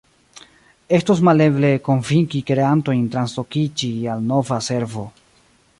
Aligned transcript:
Estus 0.97 1.21
maleble 1.29 1.69
konvinki 1.89 2.41
kreantojn 2.49 3.05
translokiĝi 3.17 3.95
al 4.15 4.27
nova 4.35 4.63
servo. 4.73 5.07